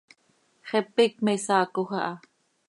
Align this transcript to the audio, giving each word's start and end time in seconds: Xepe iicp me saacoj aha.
Xepe 0.69 1.01
iicp 1.05 1.17
me 1.25 1.33
saacoj 1.45 1.91
aha. 1.97 2.13